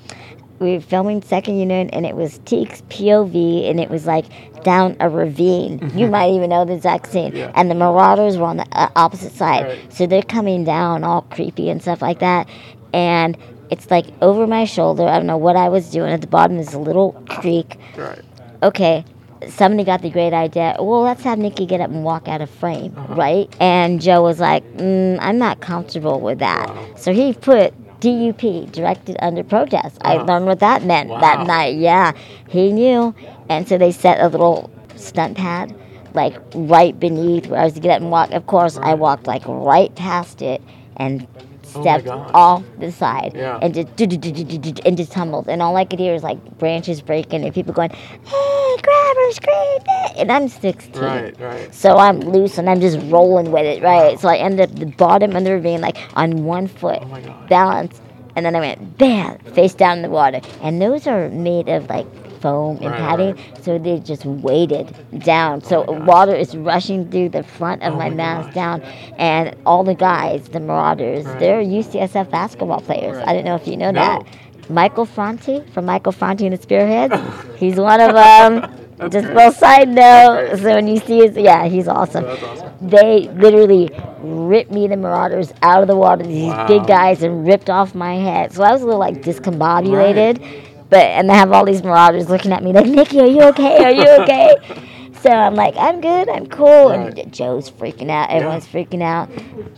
We 0.60 0.74
were 0.74 0.80
filming 0.80 1.20
Second 1.22 1.58
Unit, 1.58 1.90
and 1.92 2.06
it 2.06 2.14
was 2.14 2.38
Teek's 2.40 2.82
POV, 2.82 3.68
and 3.68 3.80
it 3.80 3.90
was 3.90 4.06
like 4.06 4.26
down 4.62 4.96
a 5.00 5.08
ravine. 5.10 5.90
You 5.94 6.06
might 6.08 6.30
even 6.30 6.50
know 6.50 6.64
the 6.64 6.74
exact 6.74 7.10
scene. 7.10 7.28
Mm-hmm. 7.30 7.36
Yeah. 7.36 7.52
And 7.54 7.70
the 7.70 7.74
Marauders 7.74 8.38
were 8.38 8.44
on 8.46 8.58
the 8.58 8.66
uh, 8.72 8.88
opposite 8.96 9.32
side, 9.32 9.64
Right. 9.66 9.92
so 9.92 10.06
they're 10.06 10.22
coming 10.22 10.64
down 10.64 11.02
all 11.04 11.22
creepy 11.22 11.68
and 11.70 11.80
stuff 11.82 12.02
like 12.02 12.20
that, 12.20 12.48
and. 12.92 13.36
It's 13.70 13.90
like 13.90 14.04
over 14.20 14.46
my 14.46 14.66
shoulder. 14.66 15.04
I 15.08 15.16
don't 15.16 15.26
know 15.26 15.38
what 15.38 15.56
I 15.56 15.70
was 15.70 15.90
doing. 15.90 16.12
At 16.12 16.20
the 16.20 16.26
bottom 16.26 16.58
is 16.58 16.74
a 16.74 16.78
little 16.78 17.12
creek 17.30 17.78
right. 17.96 18.20
okay, 18.62 19.04
somebody 19.48 19.84
got 19.84 20.02
the 20.02 20.10
great 20.10 20.32
idea. 20.32 20.76
Well, 20.78 21.02
let's 21.02 21.22
have 21.22 21.38
Nikki 21.38 21.66
get 21.66 21.80
up 21.80 21.90
and 21.90 22.04
walk 22.04 22.28
out 22.28 22.40
of 22.40 22.50
frame, 22.50 22.94
Uh-huh. 22.96 23.14
right? 23.14 23.56
And 23.60 24.00
Joe 24.00 24.22
was 24.22 24.40
like, 24.40 24.64
mm, 24.76 25.18
I'm 25.20 25.38
not 25.38 25.60
comfortable 25.60 26.20
with 26.20 26.38
that. 26.38 26.68
Wow. 26.68 26.84
So 26.96 27.12
he 27.12 27.32
put 27.32 27.74
DUP, 28.00 28.66
directed 28.72 29.16
under 29.20 29.42
protest. 29.42 29.98
I 30.02 30.16
Uh-huh. 30.16 30.24
learned 30.26 30.46
what 30.46 30.60
that 30.60 30.84
meant 30.84 31.10
Wow. 31.10 31.20
that 31.20 31.46
night. 31.46 31.76
Yeah, 31.76 32.12
he 32.48 32.72
knew. 32.72 33.14
And 33.48 33.66
so 33.68 33.78
they 33.78 33.92
set 33.92 34.20
a 34.20 34.28
little 34.28 34.70
stunt 34.96 35.36
pad, 35.36 35.74
like 36.14 36.34
right 36.54 36.98
beneath 36.98 37.48
where 37.48 37.60
I 37.60 37.64
was 37.64 37.72
to 37.74 37.80
get 37.80 37.92
up 37.96 38.00
and 38.02 38.10
walk. 38.10 38.32
Of 38.32 38.46
course, 38.46 38.78
I 38.82 38.94
walked 38.94 39.26
like 39.26 39.42
right 39.46 39.94
past 39.94 40.42
it 40.42 40.62
and 40.96 41.26
stepped 41.80 42.04
gosh. 42.06 42.30
off 42.34 42.62
the 42.78 42.90
side 42.92 43.32
Yeah. 43.34 43.58
and 43.62 43.74
just 43.74 43.88
and 44.86 44.96
just 44.96 45.12
tumbled 45.12 45.48
and 45.48 45.60
all 45.62 45.76
I 45.76 45.84
could 45.84 45.98
hear 45.98 46.12
was 46.12 46.22
like 46.22 46.38
branches 46.58 47.00
breaking 47.00 47.44
and 47.44 47.52
people 47.54 47.72
going, 47.74 47.90
"Hey, 47.90 48.76
grab 48.82 49.16
her, 49.16 49.32
scream! 49.32 49.80
And 50.16 50.30
I'm 50.30 50.48
16, 50.48 51.02
Right. 51.02 51.40
Right. 51.40 51.74
so 51.74 51.96
I'm 51.96 52.20
loose 52.20 52.58
and 52.58 52.68
I'm 52.70 52.80
just 52.80 52.98
rolling 53.10 53.50
with 53.52 53.64
it, 53.64 53.82
right? 53.82 54.18
So 54.20 54.28
I 54.28 54.36
ended 54.36 54.70
up 54.70 54.78
the 54.78 54.86
bottom 54.86 55.34
of 55.36 55.44
the 55.44 55.52
ravine, 55.52 55.80
like 55.80 55.98
on 56.16 56.44
one 56.44 56.66
foot, 56.68 57.02
Oh 57.02 57.46
balance, 57.48 58.00
and 58.36 58.46
then 58.46 58.54
I 58.56 58.60
went 58.60 58.98
bam, 58.98 59.38
face 59.54 59.74
down 59.74 59.98
in 59.98 60.02
the 60.02 60.10
water. 60.10 60.40
And 60.62 60.80
those 60.80 61.06
are 61.06 61.28
made 61.30 61.68
of 61.68 61.88
like 61.88 62.06
foam 62.44 62.76
and 62.82 62.90
Right, 62.92 63.00
padding, 63.04 63.34
right. 63.34 63.64
so 63.64 63.78
they 63.78 63.98
just 64.12 64.24
weighted 64.26 64.86
down. 65.32 65.62
So 65.70 65.84
oh 65.88 65.94
gosh. 65.98 66.06
water 66.12 66.34
is 66.44 66.54
rushing 66.56 67.00
through 67.10 67.30
the 67.30 67.42
front 67.42 67.82
of 67.82 67.94
Oh 67.94 67.96
my 67.96 68.10
my 68.10 68.14
mask 68.22 68.52
down, 68.52 68.82
and 69.18 69.56
all 69.64 69.82
the 69.92 69.94
guys, 70.10 70.48
the 70.56 70.60
Marauders, 70.60 71.24
Right. 71.26 71.38
they're 71.40 71.62
UCSF 71.62 72.30
basketball 72.30 72.80
players. 72.80 73.16
Right. 73.16 73.28
I 73.28 73.32
don't 73.34 73.44
know 73.48 73.56
if 73.62 73.66
you 73.66 73.76
know 73.76 73.90
No. 73.90 74.00
that. 74.00 74.26
Michael 74.68 75.04
Franti 75.06 75.56
from 75.72 75.84
Michael 75.86 76.12
Franti 76.12 76.46
and 76.46 76.56
the 76.56 76.62
Spearheads. 76.62 77.14
he's 77.62 77.76
one 77.90 78.00
of 78.00 78.12
them. 78.12 78.52
That's 78.96 79.12
Just 79.14 79.24
a 79.24 79.28
great. 79.32 79.36
little 79.36 79.52
side 79.52 79.88
note. 79.88 80.58
So 80.62 80.68
when 80.76 80.86
you 80.86 80.98
see 80.98 81.18
his, 81.26 81.36
yeah, 81.36 81.66
he's 81.66 81.88
awesome. 81.88 82.24
Awesome. 82.24 82.70
They 82.80 83.28
literally 83.44 83.90
ripped 84.22 84.70
me, 84.70 84.86
the 84.86 84.96
Marauders, 84.96 85.52
out 85.62 85.82
of 85.82 85.88
the 85.88 85.96
water. 85.96 86.22
These 86.24 86.52
Wow. 86.52 86.68
big 86.68 86.86
guys 86.86 87.22
and 87.22 87.46
ripped 87.46 87.68
off 87.70 87.94
my 87.94 88.14
head. 88.28 88.52
So 88.52 88.62
I 88.62 88.70
was 88.72 88.82
a 88.82 88.84
little 88.86 89.00
like 89.00 89.16
discombobulated. 89.20 90.34
But 90.90 91.00
and 91.04 91.28
they 91.28 91.34
have 91.34 91.50
all 91.52 91.64
these 91.64 91.82
Marauders 91.82 92.28
looking 92.28 92.52
at 92.52 92.62
me 92.62 92.72
like, 92.72 92.86
Nikki, 92.86 93.20
are 93.20 93.26
you 93.26 93.42
okay? 93.42 93.84
Are 93.84 93.90
you 93.92 94.08
okay? 94.22 94.54
so 95.20 95.30
I'm 95.30 95.54
like, 95.54 95.74
I'm 95.76 96.00
good. 96.00 96.28
I'm 96.28 96.46
cool. 96.46 96.90
Right. 96.90 97.18
And 97.18 97.32
Joe's 97.32 97.70
freaking 97.70 98.10
out. 98.10 98.30
Everyone's 98.30 98.66
freaking 98.66 99.02
out. 99.02 99.28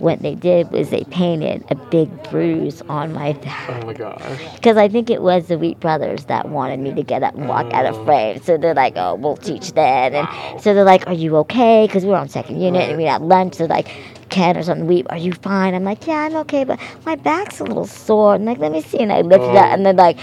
What 0.00 0.20
they 0.20 0.34
did 0.34 0.70
was 0.72 0.90
they 0.90 1.04
painted 1.04 1.64
a 1.70 1.74
big 1.74 2.10
bruise 2.30 2.82
on 2.82 3.12
my 3.12 3.32
back 3.34 3.70
Oh 3.82 3.86
my 3.86 3.92
gosh. 3.94 4.20
because 4.56 4.76
I 4.76 4.88
think 4.88 5.08
it 5.08 5.22
was 5.22 5.46
the 5.46 5.56
Wheat 5.56 5.80
Brothers 5.80 6.24
that 6.26 6.48
wanted 6.48 6.80
me 6.80 6.92
to 6.94 7.02
get 7.02 7.22
up 7.22 7.34
and 7.34 7.48
walk 7.48 7.72
out 7.72 7.86
Oh. 7.86 7.98
of 7.98 8.04
frame. 8.04 8.42
So 8.42 8.58
they're 8.58 8.74
like, 8.74 8.94
"Oh, 8.96 9.14
we'll 9.14 9.36
teach 9.36 9.72
that." 9.74 10.12
And 10.12 10.60
so 10.60 10.74
they're 10.74 10.84
like, 10.84 11.06
"Are 11.06 11.14
you 11.14 11.36
okay?" 11.38 11.86
Because 11.86 12.02
we 12.04 12.10
were 12.10 12.16
on 12.16 12.28
second 12.28 12.60
unit 12.60 12.82
and 12.82 12.90
Right. 12.92 12.98
we 12.98 13.04
had 13.04 13.22
lunch. 13.22 13.54
So 13.54 13.64
like, 13.66 13.88
Ken 14.28 14.56
or 14.56 14.62
something, 14.64 14.86
Wheat, 14.88 15.06
are 15.08 15.16
you 15.16 15.32
fine? 15.32 15.72
I'm 15.72 15.84
like, 15.84 16.06
"Yeah, 16.06 16.22
I'm 16.26 16.34
okay, 16.38 16.64
but 16.64 16.80
my 17.06 17.14
back's 17.14 17.60
a 17.60 17.64
little 17.64 17.86
sore." 17.86 18.34
And 18.34 18.44
like, 18.44 18.58
let 18.58 18.72
me 18.72 18.82
see. 18.82 18.98
And 18.98 19.12
I 19.12 19.20
lifted 19.20 19.50
Oh. 19.54 19.56
up, 19.56 19.66
and 19.72 19.86
they're 19.86 19.92
like, 19.94 20.18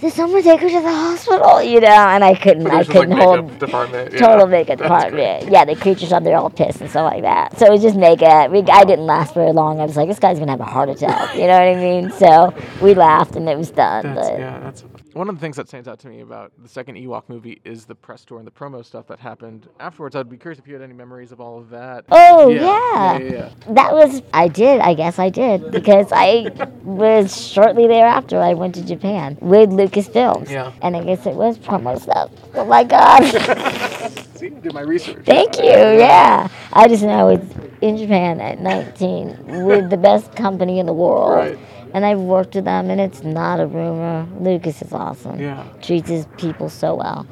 "Did 0.00 0.12
someone 0.12 0.42
take 0.42 0.60
her 0.60 0.68
to 0.68 0.80
the 0.80 0.92
hospital?" 0.92 1.62
You 1.62 1.80
know? 1.80 1.86
And 1.88 2.22
I 2.24 2.34
couldn't. 2.34 2.66
I 2.66 2.76
like 2.78 2.86
couldn't 2.88 3.10
makeup 3.10 3.24
hold. 3.24 3.58
department. 3.58 4.12
yeah. 4.12 4.18
Total 4.18 4.46
makeup 4.46 4.78
That's 4.78 4.88
department. 4.88 5.50
Yeah, 5.50 5.64
the 5.64 5.76
creatures 5.76 6.12
up 6.12 6.24
there 6.24 6.36
all 6.36 6.50
pissed 6.50 6.80
and 6.80 6.90
stuff 6.90 7.10
like 7.12 7.22
that. 7.22 7.58
So 7.58 7.66
it 7.66 7.70
was 7.70 7.82
just 7.82 7.96
makeup. 7.96 8.50
We, 8.50 8.62
I 8.62 8.84
didn't 8.84 9.06
last 9.06 9.34
very 9.34 9.52
long. 9.52 9.80
I 9.80 9.84
was 9.84 9.96
like, 9.96 10.08
this 10.08 10.18
guy's 10.18 10.38
gonna 10.38 10.52
have 10.52 10.60
a 10.60 10.64
heart 10.64 10.88
attack. 10.88 11.34
You 11.34 11.46
know 11.46 11.58
what 11.58 11.62
I 11.62 11.74
mean? 11.76 12.10
So 12.10 12.54
we 12.80 12.94
laughed 12.94 13.36
and 13.36 13.48
it 13.48 13.56
was 13.58 13.70
done. 13.70 14.14
That's, 14.14 14.28
but 14.30 14.38
yeah, 14.38 14.60
that's 14.60 14.84
one 15.18 15.28
of 15.28 15.34
the 15.34 15.40
things 15.40 15.56
that 15.56 15.66
stands 15.66 15.88
out 15.88 15.98
to 15.98 16.06
me 16.06 16.20
about 16.20 16.52
the 16.62 16.68
second 16.68 16.94
Ewok 16.94 17.24
movie 17.26 17.60
is 17.64 17.86
the 17.86 17.94
press 17.94 18.24
tour 18.24 18.38
and 18.38 18.46
the 18.46 18.52
promo 18.52 18.84
stuff 18.84 19.08
that 19.08 19.18
happened 19.18 19.68
afterwards. 19.80 20.14
I'd 20.14 20.30
be 20.30 20.36
curious 20.36 20.60
if 20.60 20.68
you 20.68 20.74
had 20.74 20.82
any 20.82 20.92
memories 20.92 21.32
of 21.32 21.40
all 21.40 21.58
of 21.58 21.70
that. 21.70 22.04
Oh 22.12 22.48
yeah, 22.48 22.60
yeah. 22.60 23.18
yeah, 23.18 23.32
yeah. 23.32 23.74
That 23.74 23.92
was 23.92 24.22
I 24.32 24.46
did, 24.46 24.80
I 24.80 24.94
guess 24.94 25.18
I 25.18 25.28
did. 25.28 25.72
Because 25.72 26.06
I 26.12 26.52
was 26.84 27.36
shortly 27.36 27.88
thereafter 27.88 28.38
I 28.38 28.54
went 28.54 28.76
to 28.76 28.86
Japan 28.86 29.36
with 29.40 29.70
Lucasfilms. 29.70 30.50
Yeah. 30.50 30.72
And 30.82 30.96
I 30.96 31.02
guess 31.02 31.26
it 31.26 31.34
was 31.34 31.58
promo 31.58 32.00
stuff. 32.00 32.30
Oh 32.54 32.64
my 32.64 32.84
god. 32.84 33.24
See, 34.36 34.50
did 34.50 34.72
my 34.72 34.82
research. 34.82 35.26
Thank 35.26 35.58
you, 35.58 35.64
yeah. 35.64 36.46
I 36.72 36.86
just 36.86 37.02
know 37.02 37.30
it's 37.30 37.54
in 37.80 37.96
Japan 37.96 38.40
at 38.40 38.60
19 38.60 39.64
with 39.64 39.90
the 39.90 39.96
best 39.96 40.36
company 40.36 40.78
in 40.78 40.86
the 40.86 40.92
world. 40.92 41.32
Right. 41.32 41.58
And 41.94 42.04
I've 42.04 42.20
worked 42.20 42.54
with 42.54 42.64
them, 42.64 42.90
and 42.90 43.00
it's 43.00 43.22
not 43.22 43.60
a 43.60 43.66
rumor. 43.66 44.26
Lucas 44.40 44.82
is 44.82 44.92
awesome. 44.92 45.40
Yeah. 45.40 45.64
Treats 45.82 46.08
his 46.08 46.26
people 46.36 46.68
so 46.68 46.94
well. 46.94 47.26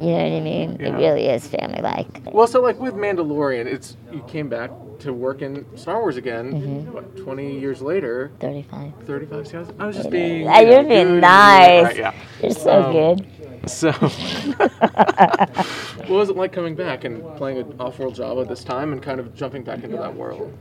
You 0.00 0.08
know 0.12 0.24
what 0.24 0.36
I 0.36 0.40
mean? 0.40 0.80
It 0.80 0.92
really 0.92 1.26
is 1.26 1.46
family 1.46 1.80
like. 1.80 2.06
Well, 2.32 2.46
so 2.46 2.60
like 2.60 2.78
with 2.78 2.94
Mandalorian, 2.94 3.66
it's 3.66 3.96
you 4.12 4.22
came 4.28 4.48
back 4.48 4.70
to 5.00 5.12
work 5.12 5.42
in 5.42 5.64
Star 5.76 6.00
Wars 6.00 6.16
again. 6.16 6.52
Mm-hmm. 6.52 6.92
What, 6.92 7.16
Twenty 7.16 7.58
years 7.58 7.80
later, 7.82 8.30
35. 8.40 8.92
thirty-five 9.06 9.52
years. 9.52 9.68
I 9.78 9.86
was 9.86 9.96
just 9.96 10.10
being. 10.10 10.48
Ah, 10.48 10.60
you 10.60 10.66
know, 10.66 10.72
you're 10.72 10.84
being 10.84 11.06
good, 11.14 11.20
nice. 11.20 11.84
Right, 11.84 11.96
yeah. 11.96 12.14
You're 12.42 12.50
so 12.52 12.82
Um, 12.82 12.92
good. 12.92 13.26
So, 13.70 13.92
what 13.92 16.08
was 16.08 16.30
it 16.30 16.36
like 16.36 16.52
coming 16.52 16.74
back 16.74 17.04
and 17.04 17.22
playing 17.36 17.58
an 17.58 17.74
off-world 17.78 18.14
Jawa 18.16 18.48
this 18.48 18.64
time 18.64 18.92
and 18.92 19.00
kind 19.02 19.20
of 19.20 19.34
jumping 19.34 19.62
back 19.62 19.84
into 19.84 19.96
that 19.96 20.14
world? 20.14 20.52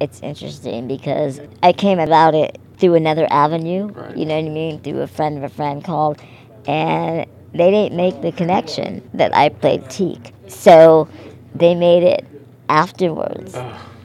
it's 0.00 0.22
interesting 0.22 0.88
because 0.88 1.40
I 1.62 1.74
came 1.74 1.98
about 1.98 2.34
it 2.34 2.58
through 2.80 2.94
another 2.94 3.26
avenue. 3.30 3.88
Right. 3.88 4.16
You 4.16 4.24
know 4.26 4.36
what 4.40 4.46
I 4.46 4.48
mean? 4.48 4.80
Through 4.80 5.00
a 5.02 5.06
friend 5.06 5.36
of 5.38 5.44
a 5.44 5.48
friend 5.48 5.84
called, 5.84 6.20
and 6.66 7.26
they 7.52 7.70
didn't 7.70 7.96
make 7.96 8.20
the 8.22 8.32
connection 8.32 9.08
that 9.14 9.34
I 9.34 9.50
played 9.50 9.88
Teek. 9.90 10.32
So 10.48 11.08
they 11.54 11.74
made 11.74 12.02
it 12.02 12.24
afterwards, 12.68 13.54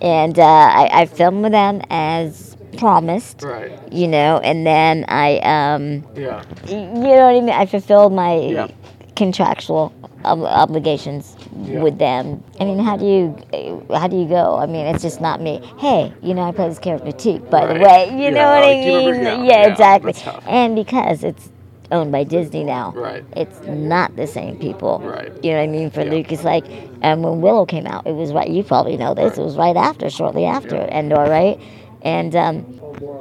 and 0.02 0.38
uh, 0.38 0.44
I, 0.44 0.90
I 1.02 1.06
filmed 1.06 1.44
with 1.44 1.52
them 1.52 1.82
as 1.90 2.58
promised. 2.78 3.42
Right. 3.44 3.72
You 3.92 4.08
know, 4.08 4.40
and 4.40 4.66
then 4.68 5.06
I 5.08 5.38
um, 5.40 6.04
Yeah. 6.16 6.44
you 6.68 6.76
know 6.76 7.26
what 7.28 7.36
I 7.36 7.40
mean? 7.42 7.50
I 7.50 7.66
fulfilled 7.66 8.14
my 8.14 8.36
Yeah. 8.38 8.68
contractual 9.16 9.94
ob- 10.26 10.42
obligations 10.44 11.35
Yeah. 11.58 11.80
with 11.82 11.98
them. 11.98 12.44
I 12.60 12.66
mean, 12.66 12.80
how 12.80 12.98
do 12.98 13.06
you 13.06 13.86
how 13.96 14.08
do 14.08 14.18
you 14.18 14.28
go? 14.28 14.58
I 14.58 14.66
mean, 14.66 14.86
it's 14.88 15.02
just 15.04 15.22
not 15.22 15.42
me. 15.42 15.62
Hey, 15.78 16.14
you 16.22 16.34
know, 16.34 16.44
I 16.44 16.52
play 16.52 16.68
this 16.70 16.80
character 16.80 17.12
Teek, 17.12 17.50
by 17.50 17.66
the 17.74 17.80
way. 17.80 18.10
You 18.12 18.24
Yeah, 18.24 18.30
know 18.32 18.50
what 18.50 18.62
like, 18.62 18.78
I 18.78 18.86
mean? 18.86 19.24
Yeah, 19.24 19.44
Yeah, 19.44 19.68
exactly. 19.68 20.14
And 20.48 20.76
because 20.76 21.24
it's 21.24 21.50
owned 21.92 22.12
by 22.12 22.24
Disney 22.24 22.64
now, 22.64 22.92
Right. 22.96 23.24
it's 23.36 23.60
not 23.68 24.16
the 24.16 24.28
same 24.28 24.58
people. 24.58 25.00
Right. 25.04 25.32
You 25.44 25.52
know 25.52 25.58
what 25.60 25.64
I 25.64 25.68
mean? 25.68 25.90
For. 25.92 26.04
Luke, 26.04 26.32
it's 26.32 26.44
like 26.44 26.66
and 27.02 27.24
when 27.24 27.42
Willow 27.42 27.66
came 27.66 27.88
out, 27.88 28.06
it 28.08 28.14
was 28.16 28.34
right. 28.34 28.50
You 28.50 28.64
probably 28.64 28.98
know 28.98 29.14
this. 29.14 29.32
Right. 29.32 29.40
It 29.40 29.44
was 29.44 29.56
right 29.58 29.76
after, 29.78 30.10
shortly 30.10 30.46
after. 30.46 30.76
Endor, 30.78 31.26
right? 31.26 31.60
And 32.02 32.36
um, 32.36 32.66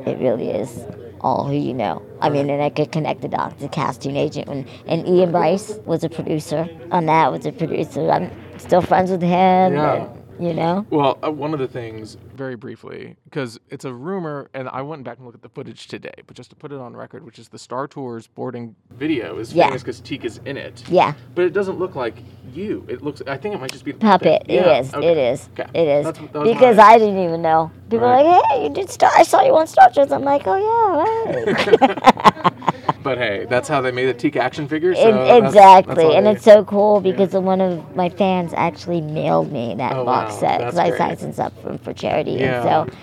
it 0.06 0.18
really 0.18 0.50
is 0.50 0.86
all 1.24 1.44
who 1.48 1.54
you 1.54 1.72
know. 1.74 2.02
I 2.20 2.28
mean, 2.28 2.50
and 2.50 2.62
I 2.62 2.68
could 2.70 2.92
connect 2.92 3.22
the 3.22 3.28
dots, 3.28 3.60
the 3.60 3.68
casting 3.68 4.14
agent, 4.16 4.46
and, 4.48 4.68
and 4.86 5.08
Ian 5.08 5.32
Bryce 5.32 5.78
was 5.86 6.04
a 6.04 6.08
producer 6.10 6.68
on 6.92 7.06
that. 7.06 7.32
Was 7.32 7.46
a 7.46 7.52
producer. 7.52 8.08
I'm 8.10 8.30
still 8.58 8.82
friends 8.82 9.10
with 9.10 9.22
him. 9.22 9.30
Yeah. 9.74 9.94
and, 9.94 10.20
you 10.40 10.52
know. 10.52 10.84
Well, 10.90 11.16
uh, 11.24 11.30
one 11.30 11.54
of 11.54 11.60
the 11.60 11.68
things, 11.68 12.16
very 12.34 12.56
briefly, 12.56 13.16
because 13.24 13.58
it's 13.70 13.84
a 13.84 13.94
rumor, 13.94 14.50
and 14.52 14.68
I 14.68 14.82
went 14.82 15.04
back 15.04 15.18
and 15.18 15.26
looked 15.26 15.36
at 15.36 15.42
the 15.42 15.48
footage 15.48 15.86
today, 15.86 16.12
but 16.26 16.34
just 16.36 16.50
to 16.50 16.56
put 16.56 16.72
it 16.72 16.78
on 16.78 16.96
record, 16.96 17.24
which 17.24 17.38
is 17.38 17.48
the 17.48 17.58
Star 17.58 17.86
Tours 17.86 18.26
boarding 18.26 18.74
video 18.90 19.38
is 19.38 19.54
Yeah. 19.54 19.66
famous 19.68 19.82
because 19.82 20.00
Teek 20.00 20.24
is 20.24 20.40
in 20.44 20.56
it. 20.56 20.82
Yeah. 20.88 21.14
But 21.36 21.44
it 21.44 21.52
doesn't 21.52 21.78
look 21.78 21.94
like 21.94 22.16
you. 22.56 22.84
It 22.88 23.02
looks. 23.02 23.22
I 23.26 23.36
think 23.36 23.54
it 23.54 23.60
might 23.60 23.72
just 23.72 23.84
be 23.84 23.92
the 23.92 23.98
Puppet. 23.98 24.44
Yeah, 24.48 24.60
It 24.78 24.80
is. 24.86 24.94
okay. 24.94 25.06
It 25.12 25.18
is. 25.18 25.48
Okay. 25.58 25.70
It 25.74 25.88
is. 25.88 26.04
That's- 26.06 26.30
that 26.32 26.44
because 26.44 26.78
I 26.78 26.98
didn't 26.98 27.22
even 27.22 27.42
know. 27.42 27.70
People 27.90 28.06
Right. 28.08 28.24
are 28.24 28.38
like, 28.38 28.44
"Hey, 28.50 28.64
you 28.64 28.70
did 28.70 28.90
Star. 28.90 29.10
I 29.16 29.22
saw 29.22 29.42
you 29.42 29.54
on 29.56 29.66
Star 29.66 29.90
Tours." 29.90 30.10
I'm 30.12 30.22
like, 30.24 30.42
"Oh 30.46 30.56
yeah, 30.56 31.42
right." 31.42 32.52
But 33.02 33.18
hey, 33.18 33.46
that's 33.50 33.68
how 33.68 33.82
they 33.82 33.90
made 33.92 34.06
the 34.06 34.14
Teek 34.14 34.34
action 34.36 34.66
figure. 34.66 34.94
So 34.94 35.02
It- 35.08 35.12
that's- 35.12 35.28
that's 35.42 35.54
exactly, 35.54 36.16
and 36.16 36.26
they- 36.26 36.32
it's 36.32 36.42
so 36.44 36.64
cool 36.64 37.00
because 37.00 37.32
one 37.34 37.60
of 37.60 37.94
my 37.94 38.08
fans 38.08 38.54
actually 38.56 39.02
mailed 39.02 39.52
me 39.52 39.74
that 39.76 39.92
Oh, 39.94 40.04
box 40.06 40.32
wow. 40.34 40.38
set 40.40 40.58
because 40.60 40.78
I 40.78 40.96
signed 40.96 41.18
some 41.18 41.32
stuff 41.32 41.52
for, 41.62 41.76
for 41.78 41.92
charity, 41.92 42.32
Yeah. 42.32 42.62
and 42.62 42.88
so 42.90 42.96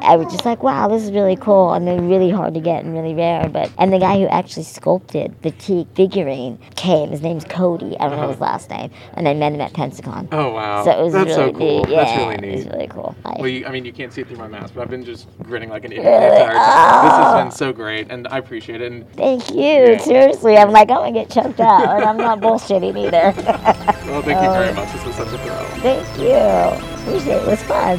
I 0.00 0.16
was 0.16 0.32
just 0.32 0.44
like, 0.44 0.62
"Wow, 0.62 0.88
this 0.88 1.02
is 1.02 1.10
really 1.12 1.36
cool," 1.36 1.72
and 1.74 1.86
they're 1.86 2.00
really 2.00 2.30
hard 2.30 2.54
to 2.54 2.60
get 2.60 2.84
and 2.84 2.94
really 2.94 3.14
rare. 3.14 3.48
But 3.48 3.70
and 3.78 3.92
the 3.92 3.98
guy 3.98 4.18
who 4.18 4.26
actually 4.28 4.62
sculpted 4.64 5.34
the 5.42 5.50
Teek 5.50 5.86
figurine 5.94 6.58
came. 6.76 7.10
His 7.10 7.20
name's 7.22 7.44
Cody. 7.44 7.96
I 8.00 8.08
don't 8.08 8.18
know 8.18 8.28
his 8.30 8.40
last 8.40 8.70
name, 8.70 8.90
and 9.14 9.28
I 9.28 9.34
met 9.34 9.52
him 9.52 9.60
at 9.60 9.72
Pensacon. 9.74 10.32
Uh-huh. 10.32 10.48
Oh 10.48 10.52
wow. 10.54 10.84
So 10.84 10.90
it 10.98 11.02
was 11.04 11.12
that's 11.12 11.26
really 11.36 11.52
so 11.52 11.58
cool. 11.58 11.80
neat. 11.84 11.88
Yeah, 11.90 12.04
that's 12.04 12.16
really 12.18 12.36
neat. 12.36 12.48
it 12.52 12.56
was 12.56 12.66
really 12.74 12.86
cool. 12.88 13.14
I- 13.24 13.36
Well, 13.38 13.48
you, 13.48 13.66
I 13.66 13.70
mean, 13.70 13.84
you 13.84 13.92
can't 13.92 14.12
see 14.12 14.22
it 14.22 14.28
through 14.28 14.38
my 14.38 14.48
mask, 14.48 14.72
but 14.74 14.80
I've 14.82 14.90
been 14.90 15.04
just 15.04 15.26
grinning 15.42 15.68
like 15.68 15.84
an 15.84 15.92
idiot 15.92 16.06
Really? 16.06 16.20
the 16.36 16.40
entire 16.40 16.54
time. 16.54 17.04
This 17.04 17.12
has 17.12 17.34
Oh. 17.34 17.42
been 17.42 17.50
so 17.52 17.72
great, 17.72 18.10
and 18.10 18.26
I 18.28 18.38
appreciate 18.38 18.80
it. 18.80 18.90
And 18.92 19.10
Thank 19.12 19.50
you. 19.50 19.60
Yeah. 19.62 19.98
Seriously, 19.98 20.56
I'm 20.56 20.70
like, 20.72 20.90
I'm 20.90 20.96
gonna 20.96 21.12
get 21.12 21.30
choked 21.30 21.60
out, 21.60 21.96
and 21.96 22.04
I'm 22.04 22.16
not 22.16 22.40
bullshitting 22.40 22.96
either. 22.96 23.34
well, 24.10 24.22
thank 24.22 24.40
you 24.42 24.50
very 24.52 24.72
much. 24.72 24.90
This 24.92 25.04
was 25.04 25.14
such 25.16 25.28
a 25.28 25.38
thrill. 25.38 25.64
Thank 25.82 26.18
you. 26.18 27.02
Appreciate 27.02 27.34
it. 27.36 27.42
It 27.42 27.46
was 27.46 27.62
fun. 27.64 27.98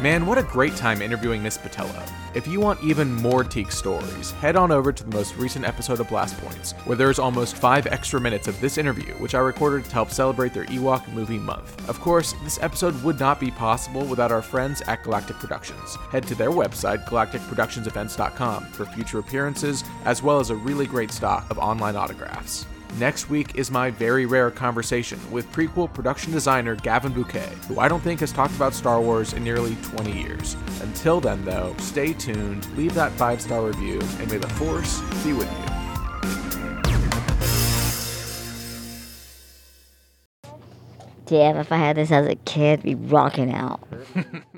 Man, 0.00 0.24
what 0.24 0.38
a 0.38 0.42
great 0.42 0.74
time 0.76 1.02
interviewing 1.02 1.42
Miss 1.42 1.58
Botelho. 1.58 2.10
If 2.32 2.48
you 2.48 2.58
want 2.58 2.82
even 2.82 3.12
more 3.12 3.44
Teek 3.44 3.70
stories, 3.70 4.30
head 4.30 4.56
on 4.56 4.72
over 4.72 4.94
to 4.94 5.04
the 5.04 5.14
most 5.14 5.36
recent 5.36 5.66
episode 5.66 6.00
of 6.00 6.08
Blast 6.08 6.38
Points, 6.38 6.72
where 6.86 6.96
there's 6.96 7.18
almost 7.18 7.54
five 7.54 7.86
extra 7.86 8.18
minutes 8.18 8.48
of 8.48 8.58
this 8.62 8.78
interview, 8.78 9.12
which 9.16 9.34
I 9.34 9.40
recorded 9.40 9.84
to 9.84 9.92
help 9.92 10.10
celebrate 10.10 10.54
their 10.54 10.64
Ewok 10.64 11.06
movie 11.12 11.38
month. 11.38 11.86
Of 11.86 12.00
course, 12.00 12.34
this 12.44 12.58
episode 12.62 13.02
would 13.02 13.20
not 13.20 13.38
be 13.38 13.50
possible 13.50 14.06
without 14.06 14.32
our 14.32 14.40
friends 14.40 14.80
at 14.86 15.02
Galactic 15.02 15.36
Productions. 15.36 15.96
Head 16.10 16.26
to 16.28 16.34
their 16.34 16.50
website, 16.50 17.04
galacticproductionsevents.com, 17.04 18.68
for 18.68 18.86
future 18.86 19.18
appearances, 19.18 19.84
as 20.06 20.22
well 20.22 20.40
as 20.40 20.48
a 20.48 20.56
really 20.56 20.86
great 20.86 21.10
stock 21.10 21.50
of 21.50 21.58
online 21.58 21.96
autographs. 21.96 22.64
Next 22.98 23.30
week 23.30 23.54
is 23.54 23.70
my 23.70 23.90
very 23.90 24.26
rare 24.26 24.50
conversation 24.50 25.18
with 25.30 25.50
prequel 25.52 25.92
production 25.92 26.32
designer 26.32 26.74
Gavin 26.74 27.12
Bocquet, 27.12 27.48
who 27.66 27.78
I 27.78 27.88
don't 27.88 28.00
think 28.00 28.20
has 28.20 28.32
talked 28.32 28.54
about 28.56 28.74
Star 28.74 29.00
Wars 29.00 29.32
in 29.32 29.44
nearly 29.44 29.76
20 29.82 30.12
years. 30.12 30.56
Until 30.82 31.20
then, 31.20 31.44
though, 31.44 31.74
stay 31.78 32.12
tuned, 32.12 32.66
leave 32.76 32.94
that 32.94 33.12
five 33.12 33.40
star 33.40 33.64
review, 33.64 34.00
and 34.18 34.30
may 34.30 34.38
the 34.38 34.48
Force 34.48 35.00
be 35.24 35.32
with 35.32 35.50
you. 35.50 35.70
Damn, 41.26 41.58
if 41.58 41.70
I 41.70 41.76
had 41.76 41.96
this 41.96 42.10
as 42.10 42.26
a 42.26 42.34
kid, 42.34 42.80
I'd 42.80 42.84
be 42.84 42.96
rocking 42.96 43.52
out. 43.54 43.80